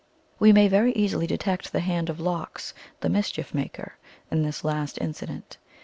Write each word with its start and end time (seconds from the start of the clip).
We 0.39 0.51
may 0.51 0.67
very 0.67 0.93
easily 0.93 1.27
detect 1.27 1.71
the 1.71 1.79
hand 1.79 2.09
of 2.09 2.19
Lox, 2.19 2.73
the 3.01 3.07
Mischief 3.07 3.53
Maker, 3.53 3.97
in 4.31 4.41
this 4.41 4.63
last 4.63 4.97
incident. 4.99 5.59